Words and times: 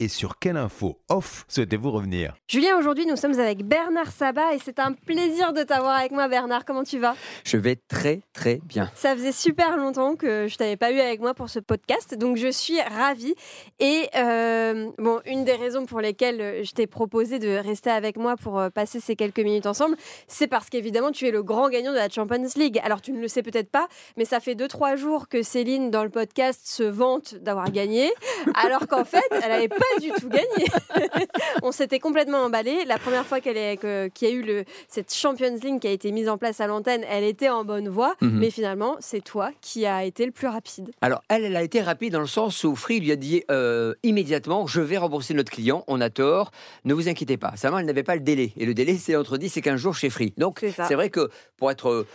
et 0.00 0.08
sur 0.08 0.38
quelle 0.38 0.56
info 0.56 0.98
off 1.08 1.44
souhaitez-vous 1.48 1.90
revenir 1.90 2.34
Julien, 2.48 2.78
aujourd'hui, 2.78 3.06
nous 3.06 3.16
sommes 3.16 3.38
avec 3.38 3.64
Bernard 3.64 4.10
Sabat 4.10 4.54
et 4.54 4.58
c'est 4.58 4.78
un 4.78 4.92
plaisir 4.92 5.52
de 5.52 5.62
t'avoir 5.62 5.96
avec 5.98 6.12
moi, 6.12 6.28
Bernard. 6.28 6.64
Comment 6.64 6.84
tu 6.84 6.98
vas? 6.98 7.16
Je 7.44 7.56
vais 7.56 7.76
très 7.88 8.20
très 8.32 8.60
bien. 8.64 8.90
Ça 8.94 9.14
faisait 9.14 9.32
super 9.32 9.76
longtemps 9.76 10.16
que 10.16 10.46
je 10.48 10.56
t'avais 10.56 10.76
pas 10.76 10.92
eu 10.92 11.00
avec 11.00 11.20
moi 11.20 11.34
pour 11.34 11.48
ce 11.48 11.58
podcast, 11.58 12.14
donc 12.14 12.36
je 12.36 12.48
suis 12.48 12.80
ravie. 12.80 13.34
Et 13.78 14.08
euh, 14.16 14.90
bon, 14.98 15.20
une 15.26 15.44
des 15.44 15.54
raisons 15.54 15.86
pour 15.86 16.00
lesquelles 16.00 16.64
je 16.64 16.70
t'ai 16.72 16.86
proposé 16.86 17.38
de 17.38 17.56
rester 17.56 17.90
avec 17.90 18.16
moi 18.16 18.36
pour 18.36 18.58
euh, 18.58 18.70
passer 18.70 19.00
ces 19.00 19.16
quelques 19.16 19.40
minutes 19.40 19.66
ensemble, 19.66 19.96
c'est 20.28 20.46
parce 20.46 20.68
qu'évidemment, 20.68 21.10
tu 21.10 21.26
es 21.26 21.30
le 21.30 21.42
grand 21.42 21.68
gagnant 21.68 21.92
de 21.92 21.96
la 21.96 22.08
Champions 22.08 22.48
League. 22.56 22.80
Alors, 22.84 23.00
tu 23.00 23.12
ne 23.12 23.20
le 23.20 23.28
sais 23.28 23.42
peut-être 23.42 23.70
pas, 23.70 23.88
mais 24.16 24.24
ça 24.24 24.40
fait 24.40 24.54
2-3 24.54 24.96
jours 24.96 25.28
que 25.28 25.42
Céline, 25.42 25.90
dans 25.90 26.04
le 26.04 26.10
podcast, 26.10 26.60
se 26.64 26.82
vante 26.82 27.34
d'avoir 27.36 27.70
gagné, 27.70 28.12
alors 28.54 28.86
qu'en 28.86 29.04
fait, 29.04 29.24
elle 29.30 29.50
n'avait 29.50 29.68
pas 29.68 29.85
du 30.00 30.10
tout 30.12 30.28
gagné. 30.28 30.66
on 31.62 31.72
s'était 31.72 31.98
complètement 31.98 32.38
emballé. 32.38 32.84
La 32.84 32.98
première 32.98 33.26
fois 33.26 33.40
qu'il 33.40 33.56
y 33.56 33.58
a 33.58 34.30
eu 34.30 34.42
le, 34.42 34.64
cette 34.88 35.12
Champions 35.14 35.56
League 35.62 35.80
qui 35.80 35.86
a 35.88 35.90
été 35.90 36.12
mise 36.12 36.28
en 36.28 36.38
place 36.38 36.60
à 36.60 36.66
l'antenne, 36.66 37.04
elle 37.08 37.24
était 37.24 37.48
en 37.48 37.64
bonne 37.64 37.88
voie, 37.88 38.14
Mhm. 38.20 38.38
mais 38.38 38.50
finalement, 38.50 38.96
c'est 39.00 39.22
toi 39.22 39.50
qui 39.60 39.86
a 39.86 40.04
été 40.04 40.26
le 40.26 40.32
plus 40.32 40.46
rapide. 40.48 40.90
Alors, 41.00 41.22
elle, 41.28 41.44
elle 41.44 41.56
a 41.56 41.62
été 41.62 41.80
rapide 41.80 42.12
dans 42.12 42.20
le 42.20 42.26
sens 42.26 42.64
où 42.64 42.74
Free 42.76 43.00
lui 43.00 43.12
a 43.12 43.16
dit 43.16 43.42
euh, 43.50 43.94
immédiatement 44.02 44.66
Je 44.66 44.80
vais 44.80 44.96
rembourser 44.98 45.34
notre 45.34 45.50
client, 45.52 45.84
on 45.86 46.00
a 46.00 46.10
tort, 46.10 46.50
ne 46.84 46.94
vous 46.94 47.08
inquiétez 47.08 47.36
pas. 47.36 47.54
Seulement, 47.56 47.78
elle 47.78 47.86
n'avait 47.86 48.02
pas 48.02 48.14
le 48.14 48.20
délai. 48.22 48.52
Et 48.56 48.66
le 48.66 48.74
délai, 48.74 48.96
c'est 48.96 49.16
entre 49.16 49.36
10 49.38 49.56
et 49.56 49.60
15 49.62 49.80
jours 49.80 49.94
chez 49.94 50.10
Free. 50.10 50.32
Donc, 50.36 50.58
C'est 50.60 50.72
c'est 50.72 50.94
vrai 50.94 51.10
que 51.10 51.30
pour 51.56 51.70
être. 51.70 52.06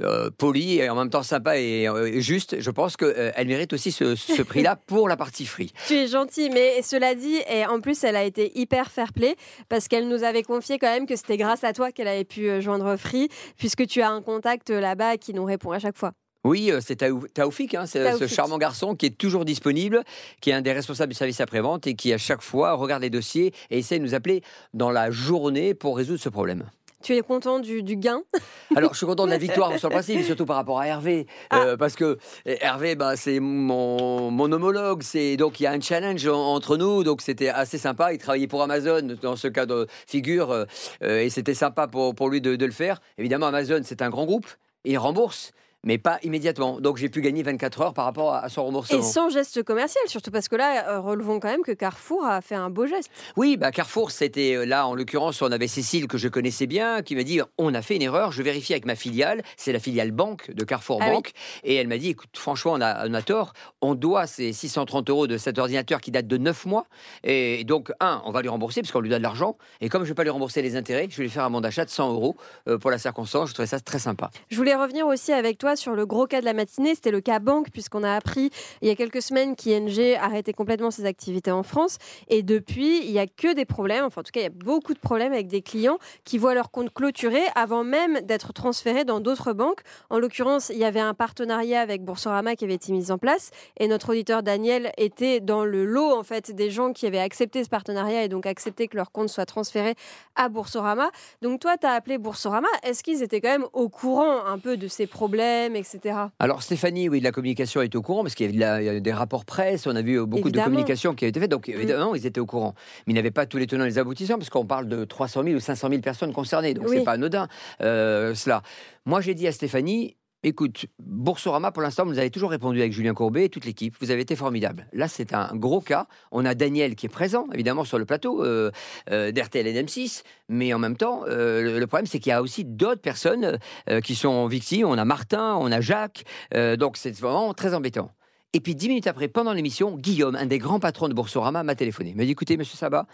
Euh, 0.00 0.26
euh, 0.26 0.30
poli 0.30 0.78
et 0.78 0.88
en 0.90 0.96
même 0.96 1.10
temps 1.10 1.22
sympa 1.22 1.58
et, 1.58 1.88
euh, 1.88 2.06
et 2.06 2.20
juste, 2.20 2.60
je 2.60 2.70
pense 2.70 2.96
qu'elle 2.96 3.46
mérite 3.46 3.72
aussi 3.72 3.92
ce, 3.92 4.14
ce 4.14 4.42
prix-là 4.42 4.76
pour 4.86 5.08
la 5.08 5.16
partie 5.16 5.46
free. 5.46 5.72
Tu 5.88 5.94
es 5.94 6.06
gentil, 6.06 6.50
mais 6.50 6.82
cela 6.82 7.14
dit, 7.14 7.38
et 7.50 7.66
en 7.66 7.80
plus, 7.80 8.04
elle 8.04 8.16
a 8.16 8.24
été 8.24 8.52
hyper 8.58 8.90
fair-play 8.90 9.36
parce 9.68 9.88
qu'elle 9.88 10.08
nous 10.08 10.22
avait 10.24 10.42
confié 10.42 10.78
quand 10.78 10.88
même 10.92 11.06
que 11.06 11.16
c'était 11.16 11.36
grâce 11.36 11.64
à 11.64 11.72
toi 11.72 11.92
qu'elle 11.92 12.08
avait 12.08 12.24
pu 12.24 12.48
euh, 12.48 12.60
joindre 12.60 12.96
Free, 12.96 13.28
puisque 13.56 13.86
tu 13.86 14.02
as 14.02 14.10
un 14.10 14.22
contact 14.22 14.70
euh, 14.70 14.80
là-bas 14.80 15.16
qui 15.16 15.32
nous 15.34 15.44
répond 15.44 15.70
à 15.72 15.78
chaque 15.78 15.96
fois. 15.96 16.12
Oui, 16.44 16.72
euh, 16.72 16.80
c'est 16.84 16.96
Taou- 16.96 17.28
Taoufik, 17.32 17.74
hein, 17.76 17.86
c'est 17.86 18.16
ce 18.18 18.26
charmant 18.26 18.58
garçon 18.58 18.96
qui 18.96 19.06
est 19.06 19.16
toujours 19.16 19.44
disponible, 19.44 20.02
qui 20.40 20.50
est 20.50 20.54
un 20.54 20.60
des 20.60 20.72
responsables 20.72 21.12
du 21.12 21.16
service 21.16 21.40
après-vente 21.40 21.86
et 21.86 21.94
qui 21.94 22.12
à 22.12 22.18
chaque 22.18 22.42
fois 22.42 22.72
regarde 22.72 23.02
les 23.02 23.10
dossiers 23.10 23.52
et 23.70 23.78
essaie 23.78 23.98
de 23.98 24.04
nous 24.04 24.14
appeler 24.14 24.42
dans 24.74 24.90
la 24.90 25.10
journée 25.12 25.72
pour 25.74 25.96
résoudre 25.96 26.20
ce 26.20 26.28
problème. 26.28 26.64
Tu 27.02 27.16
es 27.16 27.22
content 27.22 27.58
du, 27.58 27.82
du 27.82 27.96
gain? 27.96 28.22
Alors, 28.76 28.92
je 28.92 28.98
suis 28.98 29.06
content 29.06 29.26
de 29.26 29.30
la 29.30 29.38
victoire 29.38 29.76
sur 29.78 29.88
le 29.88 29.92
principe, 29.94 30.20
et 30.20 30.22
surtout 30.22 30.46
par 30.46 30.56
rapport 30.56 30.78
à 30.80 30.86
Hervé, 30.86 31.26
euh, 31.52 31.76
parce 31.76 31.94
que 31.94 32.16
Hervé, 32.46 32.94
bah, 32.94 33.16
c'est 33.16 33.40
mon, 33.40 34.30
mon 34.30 34.50
homologue, 34.52 35.02
c'est 35.02 35.36
donc 35.36 35.60
il 35.60 35.64
y 35.64 35.66
a 35.66 35.72
un 35.72 35.80
challenge 35.80 36.26
en- 36.26 36.54
entre 36.54 36.76
nous, 36.76 37.04
donc 37.04 37.20
c'était 37.22 37.48
assez 37.48 37.76
sympa. 37.78 38.12
Il 38.12 38.18
travaillait 38.18 38.46
pour 38.46 38.62
Amazon 38.62 39.16
dans 39.20 39.36
ce 39.36 39.48
cas 39.48 39.66
de 39.66 39.86
figure, 40.06 40.50
euh, 40.50 40.64
euh, 41.02 41.20
et 41.20 41.28
c'était 41.30 41.54
sympa 41.54 41.86
pour, 41.88 42.14
pour 42.14 42.28
lui 42.28 42.40
de, 42.40 42.56
de 42.56 42.66
le 42.66 42.72
faire. 42.72 43.00
Évidemment, 43.18 43.46
Amazon, 43.46 43.80
c'est 43.84 44.00
un 44.02 44.08
grand 44.10 44.24
groupe, 44.24 44.46
et 44.84 44.92
il 44.92 44.98
rembourse. 44.98 45.52
Mais 45.84 45.98
pas 45.98 46.18
immédiatement. 46.22 46.80
Donc 46.80 46.96
j'ai 46.96 47.08
pu 47.08 47.20
gagner 47.20 47.42
24 47.42 47.80
heures 47.80 47.94
par 47.94 48.04
rapport 48.04 48.34
à, 48.34 48.48
son 48.48 48.64
remboursement. 48.64 48.98
et 48.98 49.02
sans 49.02 49.30
geste 49.30 49.62
commercial, 49.62 50.02
surtout 50.06 50.30
parce 50.30 50.48
que 50.48 50.56
là, 50.56 50.88
euh, 50.88 51.00
relevons 51.00 51.40
quand 51.40 51.48
même 51.48 51.62
que 51.62 51.72
Carrefour 51.72 52.24
a 52.24 52.40
fait 52.40 52.54
un 52.54 52.70
beau 52.70 52.86
geste. 52.86 53.10
Oui, 53.36 53.56
bah 53.56 53.72
Carrefour, 53.72 54.10
c'était 54.12 54.54
euh, 54.54 54.64
là, 54.64 54.86
en 54.86 54.94
l'occurrence, 54.94 55.42
on 55.42 55.50
avait 55.50 55.66
Cécile 55.66 56.06
que 56.06 56.18
je 56.18 56.28
connaissais 56.28 56.66
bien, 56.66 57.02
qui 57.02 57.16
m'a 57.16 57.24
dit 57.24 57.40
on 57.58 57.74
a 57.74 57.82
fait 57.82 57.96
une 57.96 58.02
erreur, 58.02 58.30
je 58.30 58.42
vérifie 58.42 58.72
avec 58.72 58.86
ma 58.86 58.94
filiale, 58.94 59.42
c'est 59.56 59.72
la 59.72 59.80
filiale 59.80 60.12
banque 60.12 60.50
de 60.52 60.64
Carrefour 60.64 60.98
Ah 61.00 61.06
oui. 61.08 61.14
Banque, 61.14 61.32
et 61.64 61.74
elle 61.74 61.88
m'a 61.88 61.98
dit 61.98 62.10
écoute, 62.10 62.30
franchement, 62.34 62.72
on 62.74 62.80
a, 62.80 63.08
on 63.08 63.14
a 63.14 63.22
tort, 63.22 63.52
on 63.80 63.94
doit 63.94 64.26
ces 64.26 64.52
630 64.52 65.10
euros 65.10 65.26
de 65.26 65.36
cet 65.36 65.58
ordinateur 65.58 66.00
qui 66.00 66.10
date 66.10 66.26
de 66.26 66.36
9 66.36 66.66
mois, 66.66 66.86
et 67.24 67.64
donc, 67.64 67.92
un, 68.00 68.22
on 68.24 68.30
va 68.30 68.42
lui 68.42 68.48
rembourser 68.48 68.82
parce 68.82 68.92
qu'on 68.92 69.00
lui 69.00 69.10
donne 69.10 69.18
de 69.18 69.24
l'argent, 69.24 69.56
et 69.80 69.88
comme 69.88 70.02
je 70.02 70.06
ne 70.06 70.10
vais 70.10 70.14
pas 70.14 70.24
lui 70.24 70.30
rembourser 70.30 70.62
les 70.62 70.76
intérêts, 70.76 71.08
je 71.10 71.16
vais 71.16 71.24
lui 71.24 71.30
faire 71.30 71.44
un 71.44 71.50
bon 71.50 71.60
d'achat 71.60 71.84
de 71.84 71.90
100 71.90 72.12
euros 72.12 72.36
euh, 72.68 72.78
pour 72.78 72.90
la 72.90 72.98
circonstance, 72.98 73.48
je 73.48 73.54
trouvais 73.54 73.66
ça 73.66 73.80
très 73.80 73.98
sympa. 73.98 74.30
Je 74.48 74.56
voulais 74.56 74.76
revenir 74.76 75.06
aussi 75.06 75.32
avec 75.32 75.58
toi 75.58 75.71
sur 75.76 75.94
le 75.94 76.06
gros 76.06 76.26
cas 76.26 76.40
de 76.40 76.44
la 76.44 76.52
matinée, 76.52 76.94
c'était 76.94 77.10
le 77.10 77.20
cas 77.20 77.38
banque, 77.38 77.70
puisqu'on 77.70 78.02
a 78.02 78.14
appris 78.14 78.50
il 78.80 78.88
y 78.88 78.90
a 78.90 78.94
quelques 78.94 79.22
semaines 79.22 79.56
qu'ING 79.56 80.16
arrêtait 80.20 80.52
complètement 80.52 80.90
ses 80.90 81.04
activités 81.04 81.50
en 81.50 81.62
France. 81.62 81.98
Et 82.28 82.42
depuis, 82.42 83.04
il 83.04 83.12
n'y 83.12 83.18
a 83.18 83.26
que 83.26 83.54
des 83.54 83.64
problèmes, 83.64 84.04
enfin 84.04 84.20
en 84.20 84.24
tout 84.24 84.32
cas, 84.32 84.40
il 84.40 84.44
y 84.44 84.46
a 84.46 84.50
beaucoup 84.50 84.94
de 84.94 84.98
problèmes 84.98 85.32
avec 85.32 85.48
des 85.48 85.62
clients 85.62 85.98
qui 86.24 86.38
voient 86.38 86.54
leur 86.54 86.70
compte 86.70 86.92
clôturé 86.92 87.40
avant 87.54 87.84
même 87.84 88.20
d'être 88.20 88.52
transférés 88.52 89.04
dans 89.04 89.20
d'autres 89.20 89.52
banques. 89.52 89.80
En 90.10 90.18
l'occurrence, 90.18 90.70
il 90.70 90.78
y 90.78 90.84
avait 90.84 91.00
un 91.00 91.14
partenariat 91.14 91.80
avec 91.80 92.04
Boursorama 92.04 92.56
qui 92.56 92.64
avait 92.64 92.74
été 92.74 92.92
mis 92.92 93.10
en 93.10 93.18
place. 93.18 93.50
Et 93.78 93.88
notre 93.88 94.10
auditeur 94.10 94.42
Daniel 94.42 94.92
était 94.96 95.40
dans 95.40 95.64
le 95.64 95.84
lot 95.84 96.12
en 96.12 96.22
fait 96.22 96.50
des 96.50 96.70
gens 96.70 96.92
qui 96.92 97.06
avaient 97.06 97.18
accepté 97.18 97.64
ce 97.64 97.68
partenariat 97.68 98.24
et 98.24 98.28
donc 98.28 98.46
accepté 98.46 98.88
que 98.88 98.96
leur 98.96 99.12
compte 99.12 99.28
soit 99.28 99.46
transféré 99.46 99.94
à 100.34 100.48
Boursorama. 100.48 101.10
Donc 101.42 101.60
toi, 101.60 101.76
tu 101.76 101.86
as 101.86 101.92
appelé 101.92 102.18
Boursorama. 102.18 102.68
Est-ce 102.82 103.02
qu'ils 103.02 103.22
étaient 103.22 103.40
quand 103.40 103.50
même 103.50 103.66
au 103.72 103.88
courant 103.88 104.44
un 104.46 104.58
peu 104.58 104.76
de 104.76 104.88
ces 104.88 105.06
problèmes, 105.06 105.61
etc. 105.76 106.16
Alors 106.38 106.62
Stéphanie, 106.62 107.08
oui, 107.08 107.18
de 107.20 107.24
la 107.24 107.32
communication 107.32 107.80
est 107.82 107.94
au 107.94 108.02
courant 108.02 108.22
parce 108.22 108.34
qu'il 108.34 108.54
y 108.56 108.64
a 108.64 109.00
des 109.00 109.12
rapports 109.12 109.44
presse, 109.44 109.86
on 109.86 109.94
a 109.96 110.02
vu 110.02 110.18
euh, 110.20 110.26
beaucoup 110.26 110.48
Évidemment. 110.48 110.64
de 110.66 110.70
communication 110.70 111.14
qui 111.14 111.24
a 111.24 111.28
été 111.28 111.38
faite, 111.40 111.50
donc 111.50 111.68
évidemment 111.68 112.14
ils 112.14 112.26
étaient 112.26 112.40
au 112.40 112.46
courant. 112.46 112.74
Mais 113.06 113.12
ils 113.12 113.16
n'avaient 113.16 113.30
pas 113.30 113.46
tous 113.46 113.58
les 113.58 113.66
tenants 113.66 113.84
et 113.84 113.88
les 113.88 113.98
aboutissants 113.98 114.38
parce 114.38 114.50
qu'on 114.50 114.66
parle 114.66 114.88
de 114.88 115.04
300 115.04 115.44
000 115.44 115.56
ou 115.56 115.60
500 115.60 115.88
000 115.88 116.00
personnes 116.00 116.32
concernées, 116.32 116.74
donc 116.74 116.86
Oui. 116.88 116.96
c'est 116.98 117.04
pas 117.04 117.12
anodin 117.12 117.48
euh, 117.82 118.34
cela. 118.34 118.62
Moi 119.06 119.20
j'ai 119.20 119.34
dit 119.34 119.46
à 119.46 119.52
Stéphanie. 119.52 120.16
Écoute, 120.44 120.86
Boursorama, 120.98 121.70
pour 121.70 121.82
l'instant, 121.82 122.04
vous 122.04 122.18
avez 122.18 122.30
toujours 122.30 122.50
répondu 122.50 122.80
avec 122.80 122.92
Julien 122.92 123.14
Courbet 123.14 123.44
et 123.44 123.48
toute 123.48 123.64
l'équipe. 123.64 123.94
Vous 124.00 124.10
avez 124.10 124.22
été 124.22 124.34
formidable. 124.34 124.88
Là, 124.92 125.06
c'est 125.06 125.34
un 125.34 125.54
gros 125.54 125.80
cas. 125.80 126.08
On 126.32 126.44
a 126.44 126.56
Daniel 126.56 126.96
qui 126.96 127.06
est 127.06 127.08
présent, 127.08 127.46
évidemment, 127.52 127.84
sur 127.84 127.96
le 127.96 128.04
plateau 128.04 128.44
euh, 128.44 128.72
euh, 129.12 129.30
d'RTL 129.30 129.68
et 129.68 129.72
d'M6. 129.72 130.24
Mais 130.48 130.74
en 130.74 130.80
même 130.80 130.96
temps, 130.96 131.22
euh, 131.28 131.62
le, 131.62 131.78
le 131.78 131.86
problème, 131.86 132.06
c'est 132.06 132.18
qu'il 132.18 132.30
y 132.30 132.32
a 132.32 132.42
aussi 132.42 132.64
d'autres 132.64 133.00
personnes 133.00 133.60
euh, 133.88 134.00
qui 134.00 134.16
sont 134.16 134.48
victimes. 134.48 134.86
On 134.86 134.98
a 134.98 135.04
Martin, 135.04 135.54
on 135.60 135.70
a 135.70 135.80
Jacques. 135.80 136.24
Euh, 136.54 136.76
donc, 136.76 136.96
c'est 136.96 137.16
vraiment 137.16 137.54
très 137.54 137.72
embêtant. 137.72 138.10
Et 138.52 138.58
puis, 138.58 138.74
dix 138.74 138.88
minutes 138.88 139.06
après, 139.06 139.28
pendant 139.28 139.52
l'émission, 139.52 139.96
Guillaume, 139.96 140.34
un 140.34 140.46
des 140.46 140.58
grands 140.58 140.80
patrons 140.80 141.08
de 141.08 141.14
Boursorama, 141.14 141.62
m'a 141.62 141.76
téléphoné. 141.76 142.10
Il 142.10 142.16
m'a 142.16 142.24
dit 142.24 142.32
Écoutez, 142.32 142.56
monsieur 142.56 142.76
Sabat, 142.76 143.06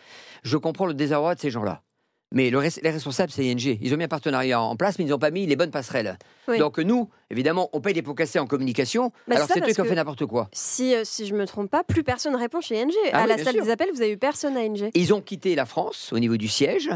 je 0.45 0.56
comprends 0.56 0.87
le 0.87 0.95
désarroi 0.95 1.34
de 1.34 1.41
ces 1.41 1.50
gens-là. 1.50 1.83
Mais 2.33 2.50
le 2.50 2.61
les 2.61 2.91
responsables, 2.91 3.33
c'est 3.33 3.44
ING. 3.47 3.78
Ils 3.81 3.94
ont 3.94 3.97
mis 3.97 4.05
un 4.05 4.09
partenariat 4.09 4.61
en 4.61 4.77
place, 4.77 4.99
mais 4.99 5.05
ils 5.06 5.09
n'ont 5.09 5.19
pas 5.19 5.31
mis 5.31 5.47
les 5.47 5.56
bonnes 5.56 5.71
passerelles. 5.71 6.19
Oui. 6.47 6.59
Donc, 6.59 6.78
nous, 6.78 7.09
évidemment, 7.31 7.71
on 7.72 7.81
paye 7.81 7.94
les 7.94 8.03
pots 8.03 8.12
cassés 8.15 8.39
en 8.39 8.47
communication. 8.47 9.12
Bah, 9.27 9.37
alors, 9.37 9.49
c'est 9.49 9.61
eux 9.66 9.72
qui 9.72 9.81
ont 9.81 9.84
fait 9.84 9.94
n'importe 9.94 10.27
quoi. 10.27 10.49
Si, 10.53 10.94
euh, 10.94 11.03
si 11.05 11.27
je 11.27 11.34
me 11.34 11.47
trompe 11.47 11.71
pas, 11.71 11.84
plus 11.84 12.03
personne 12.03 12.37
répond 12.37 12.61
chez 12.61 12.77
ING. 12.83 12.91
Ah 13.12 13.21
à 13.21 13.22
oui, 13.22 13.28
la 13.31 13.39
salle 13.39 13.55
sûr. 13.55 13.65
des 13.65 13.71
appels, 13.71 13.89
vous 13.94 14.03
avez 14.03 14.12
eu 14.12 14.19
personne 14.19 14.56
à 14.59 14.62
ING. 14.62 14.91
Ils 14.94 15.15
ont 15.15 15.22
quitté 15.22 15.55
la 15.55 15.65
France 15.65 16.12
au 16.12 16.19
niveau 16.19 16.37
du 16.37 16.49
siège. 16.49 16.91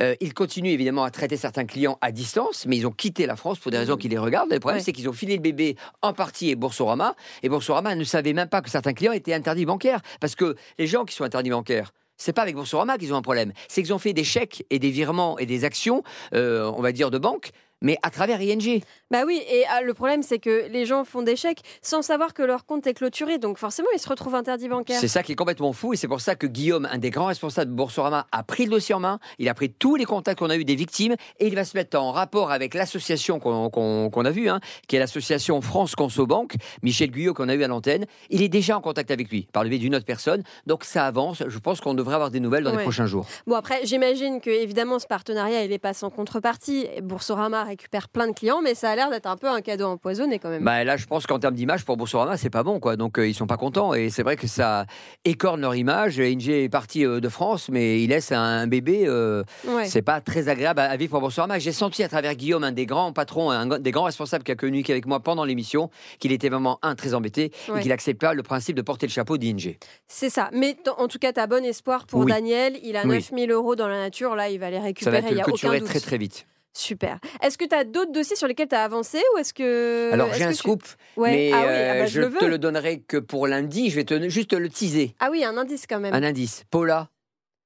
Euh, 0.00 0.14
ils 0.20 0.34
continuent 0.34 0.68
évidemment 0.72 1.04
à 1.04 1.10
traiter 1.10 1.38
certains 1.38 1.64
clients 1.64 1.96
à 2.02 2.12
distance, 2.12 2.66
mais 2.66 2.76
ils 2.76 2.86
ont 2.86 2.92
quitté 2.92 3.24
la 3.24 3.36
France 3.36 3.58
pour 3.58 3.70
des 3.70 3.78
raisons 3.78 3.96
qui 3.96 4.08
les 4.10 4.18
regardent. 4.18 4.52
Le 4.52 4.60
problème, 4.60 4.78
Ouais. 4.80 4.84
c'est 4.84 4.92
qu'ils 4.92 5.08
ont 5.08 5.12
filé 5.14 5.36
le 5.36 5.42
bébé 5.42 5.76
en 6.02 6.12
partie 6.12 6.52
à 6.52 6.56
Boursorama. 6.56 7.14
Et 7.42 7.48
Boursorama 7.48 7.94
ne 7.94 8.04
savait 8.04 8.34
même 8.34 8.48
pas 8.48 8.60
que 8.60 8.68
certains 8.68 8.92
clients 8.92 9.12
étaient 9.12 9.32
interdits 9.34 9.64
bancaires. 9.64 10.00
Parce 10.20 10.34
que 10.34 10.56
les 10.78 10.86
gens 10.86 11.04
qui 11.06 11.14
sont 11.14 11.24
interdits 11.24 11.50
bancaires, 11.50 11.92
c'est 12.16 12.32
pas 12.32 12.42
avec 12.42 12.54
Boursorama 12.54 12.98
qu'ils 12.98 13.12
ont 13.12 13.16
un 13.16 13.22
problème. 13.22 13.52
C'est 13.68 13.82
qu'ils 13.82 13.94
ont 13.94 13.98
fait 13.98 14.12
des 14.12 14.24
chèques 14.24 14.64
et 14.70 14.78
des 14.78 14.90
virements 14.90 15.38
et 15.38 15.46
des 15.46 15.64
actions, 15.64 16.02
euh, 16.34 16.70
on 16.76 16.82
va 16.82 16.92
dire, 16.92 17.10
de 17.10 17.18
banque, 17.18 17.50
mais 17.84 17.96
à 18.02 18.10
travers 18.10 18.40
ING. 18.40 18.80
Bah 19.12 19.22
oui, 19.24 19.40
et 19.48 19.62
ah, 19.70 19.82
le 19.82 19.94
problème, 19.94 20.24
c'est 20.24 20.40
que 20.40 20.66
les 20.70 20.86
gens 20.86 21.04
font 21.04 21.22
des 21.22 21.36
chèques 21.36 21.60
sans 21.82 22.02
savoir 22.02 22.34
que 22.34 22.42
leur 22.42 22.64
compte 22.66 22.86
est 22.88 22.94
clôturé. 22.94 23.38
Donc 23.38 23.58
forcément, 23.58 23.88
ils 23.94 24.00
se 24.00 24.08
retrouvent 24.08 24.34
interdits 24.34 24.68
bancaires. 24.68 24.98
C'est 24.98 25.06
ça 25.06 25.22
qui 25.22 25.32
est 25.32 25.36
complètement 25.36 25.72
fou 25.72 25.92
et 25.92 25.96
c'est 25.96 26.08
pour 26.08 26.20
ça 26.20 26.34
que 26.34 26.46
Guillaume, 26.48 26.88
un 26.90 26.98
des 26.98 27.10
grands 27.10 27.26
responsables 27.26 27.70
de 27.70 27.76
Boursorama, 27.76 28.26
a 28.32 28.42
pris 28.42 28.64
le 28.64 28.70
dossier 28.70 28.94
en 28.94 29.00
main. 29.00 29.20
Il 29.38 29.48
a 29.48 29.54
pris 29.54 29.70
tous 29.70 29.94
les 29.96 30.04
contacts 30.04 30.38
qu'on 30.40 30.50
a 30.50 30.56
eu 30.56 30.64
des 30.64 30.74
victimes 30.74 31.14
et 31.38 31.46
il 31.46 31.54
va 31.54 31.64
se 31.64 31.76
mettre 31.76 31.96
en 31.98 32.10
rapport 32.10 32.50
avec 32.50 32.74
l'association 32.74 33.38
qu'on 33.38 34.24
a 34.24 34.30
vue, 34.30 34.48
hein, 34.48 34.60
qui 34.88 34.96
est 34.96 34.98
l'association 34.98 35.60
France 35.60 35.94
Conso 35.94 36.26
Banque, 36.26 36.54
Michel 36.82 37.10
Guyot 37.10 37.34
qu'on 37.34 37.48
a 37.50 37.54
eu 37.54 37.62
à 37.62 37.68
l'antenne. 37.68 38.06
Il 38.30 38.42
est 38.42 38.48
déjà 38.48 38.78
en 38.78 38.80
contact 38.80 39.10
avec 39.10 39.30
lui 39.30 39.46
par 39.52 39.62
le 39.62 39.68
biais 39.68 39.78
d'une 39.78 39.94
autre 39.94 40.06
personne. 40.06 40.42
Donc 40.66 40.84
ça 40.84 41.06
avance. 41.06 41.42
Je 41.46 41.58
pense 41.58 41.80
qu'on 41.82 41.94
devrait 41.94 42.14
avoir 42.14 42.30
des 42.30 42.40
nouvelles 42.40 42.64
dans 42.64 42.70
Ouais. 42.70 42.78
les 42.78 42.82
prochains 42.82 43.06
jours. 43.06 43.26
Bon, 43.46 43.54
après, 43.54 43.84
j'imagine 43.84 44.40
que 44.40 44.50
évidemment, 44.50 44.98
ce 44.98 45.06
partenariat, 45.06 45.64
il 45.64 45.70
est 45.72 45.78
pas 45.78 45.92
sans 45.94 46.08
contrepartie. 46.10 46.86
Boursorama 47.02 47.66
récupère 47.74 48.08
plein 48.08 48.28
de 48.28 48.32
clients, 48.32 48.60
mais 48.62 48.74
ça 48.74 48.90
a 48.90 48.96
l'air 48.96 49.10
d'être 49.10 49.26
un 49.26 49.36
peu 49.36 49.48
un 49.48 49.60
cadeau 49.60 49.86
empoisonné 49.86 50.38
quand 50.38 50.48
même. 50.48 50.62
Bah, 50.64 50.84
là, 50.84 50.96
je 50.96 51.06
pense 51.06 51.26
qu'en 51.26 51.38
termes 51.38 51.54
d'image, 51.56 51.84
pour 51.84 51.96
Boursorama, 51.96 52.36
c'est 52.36 52.50
pas 52.50 52.62
bon. 52.62 52.78
quoi. 52.80 52.96
Donc, 52.96 53.18
euh, 53.18 53.26
ils 53.26 53.34
sont 53.34 53.46
pas 53.48 53.56
contents. 53.56 53.94
Et 53.94 54.10
c'est 54.10 54.22
vrai 54.22 54.36
que 54.36 54.46
ça 54.46 54.86
écorne 55.24 55.60
leur 55.60 55.74
image. 55.74 56.20
Inge 56.20 56.48
est 56.48 56.68
parti 56.68 57.04
euh, 57.04 57.18
de 57.20 57.28
France, 57.28 57.68
mais 57.68 58.00
il 58.02 58.08
laisse 58.10 58.30
un 58.32 58.66
bébé. 58.66 59.04
euh, 59.06 59.42
Ouais. 59.66 59.86
C'est 59.86 60.02
pas 60.02 60.20
très 60.20 60.48
agréable 60.48 60.80
à, 60.80 60.84
à 60.84 60.96
vivre 60.96 61.10
pour 61.10 61.20
Boursorama. 61.20 61.58
J'ai 61.58 61.72
senti 61.72 62.02
à 62.04 62.08
travers 62.08 62.34
Guillaume, 62.36 62.62
un 62.64 62.72
des 62.72 62.86
grands 62.86 63.12
patrons, 63.12 63.50
un 63.50 63.78
des 63.78 63.90
grands 63.90 64.04
responsables 64.04 64.44
qui 64.44 64.52
a 64.52 64.56
communiqué 64.56 64.92
avec 64.92 65.06
moi 65.06 65.18
pendant 65.20 65.44
l'émission, 65.44 65.90
qu'il 66.20 66.30
était 66.32 66.48
vraiment, 66.48 66.78
un, 66.82 66.94
très 66.94 67.14
embêté 67.14 67.50
Ouais. 67.68 67.80
et 67.80 67.82
qu'il 67.82 67.92
accepte 67.92 68.20
pas 68.20 68.34
le 68.34 68.42
principe 68.42 68.76
de 68.76 68.82
porter 68.82 69.06
le 69.06 69.12
chapeau 69.12 69.36
d'Inge. 69.36 69.76
C'est 70.06 70.30
ça. 70.30 70.48
Mais 70.52 70.76
en 70.98 71.08
tout 71.08 71.18
cas, 71.18 71.32
tu 71.32 71.40
as 71.40 71.46
bon 71.48 71.64
espoir 71.64 72.06
pour 72.06 72.20
Oui. 72.20 72.30
Daniel. 72.30 72.78
Il 72.82 72.96
a 72.96 73.02
Oui. 73.02 73.14
9000 73.16 73.50
euros 73.50 73.74
dans 73.74 73.88
la 73.88 73.98
nature. 73.98 74.36
Là, 74.36 74.48
il 74.48 74.58
va 74.60 74.70
les 74.70 74.76
Ça 74.76 74.80
va 74.80 74.86
récupérer. 74.86 75.16
être 75.18 75.26
Il 75.30 75.36
y 75.36 75.40
a 75.40 75.42
aucun 75.42 75.50
clôturé 75.52 75.78
doute. 75.80 75.88
très 75.88 76.00
très 76.00 76.18
vite. 76.18 76.46
Super. 76.76 77.18
Est-ce 77.40 77.56
que 77.56 77.64
tu 77.64 77.74
as 77.74 77.84
d'autres 77.84 78.10
dossiers 78.12 78.34
sur 78.36 78.48
lesquels 78.48 78.68
tu 78.68 78.74
as 78.74 78.82
avancé 78.82 79.18
ou 79.34 79.38
est-ce 79.38 79.54
que. 79.54 80.10
Alors, 80.12 80.32
j'ai 80.34 80.42
un 80.44 80.48
tu- 80.50 80.56
scoop, 80.56 80.82
Ouais. 81.16 81.30
mais 81.30 81.50
ah 81.52 81.58
oui, 81.60 81.64
euh, 81.68 81.90
ah 81.92 81.98
bah, 82.00 82.06
je, 82.06 82.12
je, 82.14 82.20
le 82.26 82.32
te 82.36 82.44
le 82.44 82.58
donnerai 82.58 83.00
que 83.00 83.16
pour 83.16 83.46
lundi. 83.46 83.90
Je 83.90 83.96
vais 83.96 84.04
te 84.04 84.28
juste 84.28 84.52
le 84.52 84.68
teaser. 84.68 85.14
Ah 85.20 85.28
oui, 85.30 85.44
un 85.44 85.56
indice 85.56 85.86
quand 85.88 86.00
même. 86.00 86.12
Un 86.12 86.22
indice. 86.24 86.64
Paula, 86.70 87.10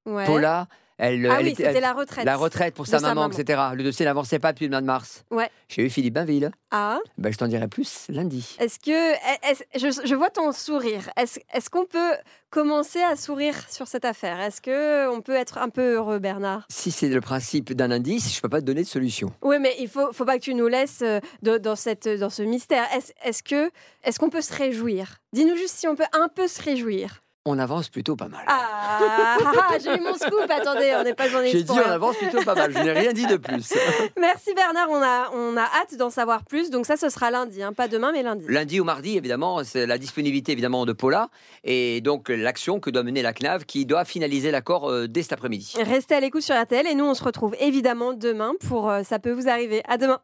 Ouais. 0.05 0.27
Paula, 0.27 0.69
elle, 0.99 1.27
Ah 1.31 1.37
elle 1.39 1.47
oui, 1.47 1.53
était- 1.53 1.65
c'était 1.65 1.81
la 1.81 1.93
retraite. 1.93 2.25
La 2.25 2.37
retraite 2.37 2.75
pour 2.75 2.87
sa 2.87 2.99
sa 2.99 3.15
maman, 3.15 3.31
etc. 3.31 3.61
Le 3.75 3.83
dossier 3.85 4.05
n'avançait 4.05 4.39
pas 4.39 4.53
depuis 4.53 4.65
le 4.67 4.71
mois 4.71 4.81
de 4.81 4.87
mars. 4.87 5.25
Ouais. 5.31 5.51
J'ai 5.69 5.83
eu 5.87 5.91
Philippe 5.91 6.15
Bainville. 6.15 6.51
Ah. 6.71 6.99
Ben, 7.17 7.33
je 7.33 7.39
t'en 7.39 7.47
dirai 7.49 7.69
plus 7.69 8.07
lundi. 8.11 8.57
Est-ce 8.59 8.79
que. 8.79 9.15
je, 9.79 10.07
je 10.07 10.15
vois 10.15 10.31
ton 10.31 10.53
sourire. 10.53 11.09
Est-ce 11.17 11.71
qu'on 11.71 11.87
peut 11.87 12.15
commencer 12.51 13.01
à 13.01 13.17
sourire 13.17 13.55
sur 13.71 13.87
cette 13.89 14.05
affaire? 14.05 14.41
Est-ce 14.41 14.61
que 14.61 15.09
on 15.11 15.21
peut 15.21 15.35
être 15.35 15.59
un 15.59 15.69
peu 15.69 15.95
heureux, 15.95 16.19
Bernard? 16.19 16.65
Si 16.71 16.91
c'est 16.91 17.09
le 17.09 17.21
principe 17.21 17.73
d'un 17.75 17.91
indice, 17.91 18.35
je 18.35 18.41
peux 18.41 18.49
pas 18.49 18.61
te 18.61 18.67
donner 18.67 18.83
de 18.83 18.87
solution. 18.89 19.33
Oui, 19.43 19.57
mais 19.61 19.75
il 19.79 19.89
faut, 19.89 20.13
faut 20.13 20.25
pas 20.25 20.39
que 20.39 20.43
tu 20.45 20.55
nous 20.55 20.69
laisses 20.69 21.03
euh, 21.03 21.21
de- 21.43 21.59
dans, 21.59 21.77
cette, 21.77 22.09
dans 22.09 22.31
ce 22.31 22.43
mystère. 22.43 22.85
Est-ce 22.95 23.13
est-ce 23.25 23.43
que 23.43 23.71
est-ce 24.05 24.19
qu'on 24.19 24.31
peut 24.31 24.43
se 24.43 24.53
réjouir? 24.55 25.19
Dis-nous 25.33 25.57
juste 25.57 25.75
si 25.77 25.87
on 25.89 25.95
peut 25.95 26.05
un 26.13 26.29
peu 26.29 26.49
se 26.49 26.63
réjouir. 26.63 27.21
On 27.45 27.59
avance 27.59 27.89
plutôt 27.89 28.15
pas 28.15 28.29
mal. 28.29 28.45
Ah, 28.47 29.39
j'ai 29.83 29.97
eu 29.97 30.01
mon 30.01 30.15
scoop. 30.15 30.51
Attendez, 30.51 30.95
on 30.99 31.03
n'est 31.03 31.15
pas 31.15 31.29
journaliste. 31.29 31.57
J'ai 31.57 31.63
dit 31.63 31.73
on 31.73 31.91
avance 31.91 32.17
plutôt 32.17 32.43
pas 32.43 32.55
mal. 32.55 32.73
Je 32.73 32.79
n'ai 32.79 32.93
rien 32.93 33.13
dit 33.13 33.27
de 33.27 33.37
plus. 33.37 33.73
Merci 34.21 34.53
Bernard, 34.55 34.89
on 34.91 35.03
a, 35.03 35.31
on 35.33 35.57
a 35.57 35.63
hâte 35.63 35.97
d'en 35.97 36.11
savoir 36.11 36.45
plus. 36.45 36.71
Donc 36.71 36.85
ça, 36.85 36.97
ce 36.97 37.09
sera 37.09 37.31
lundi, 37.31 37.63
hein, 37.63 37.73
pas 37.73 37.89
demain, 37.89 38.13
mais 38.13 38.23
lundi. 38.23 38.45
Lundi 38.49 38.81
ou 38.81 38.85
mardi, 38.85 39.17
évidemment, 39.17 39.63
c'est 39.65 39.87
la 39.87 39.99
disponibilité 39.99 40.53
évidemment 40.53 40.85
de 40.85 40.93
Paula 40.93 41.29
et 41.65 42.01
donc 42.01 42.29
l'action 42.29 42.81
que 42.81 42.91
doit 42.91 43.03
mener 43.03 43.23
la 43.23 43.33
CNAV 43.33 43.65
qui 43.65 43.87
doit 43.87 44.05
finaliser 44.05 44.51
l'accord 44.51 44.91
euh, 44.91 45.07
dès 45.09 45.23
cet 45.23 45.33
après-midi. 45.33 45.75
Restez 45.79 46.17
à 46.17 46.21
l'écoute 46.21 46.43
sur 46.43 46.61
RTL 46.61 46.87
et 46.87 46.95
nous, 46.95 47.07
on 47.07 47.15
se 47.15 47.25
retrouve 47.25 47.55
évidemment 47.61 48.13
demain 48.13 48.53
pour 48.69 48.91
euh, 48.91 49.03
Ça 49.05 49.19
peut 49.19 49.33
vous 49.33 49.49
arriver. 49.49 49.83
À 49.89 49.97
demain. 49.97 50.21